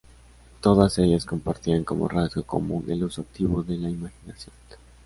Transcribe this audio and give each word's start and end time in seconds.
Todas 0.61 0.97
ellas 0.97 1.25
compartían 1.27 1.83
como 1.83 2.07
rasgo 2.07 2.41
común 2.41 2.85
el 2.89 3.03
uso 3.03 3.21
activo 3.21 3.61
de 3.61 3.77
la 3.77 3.91
imaginación. 3.91 4.55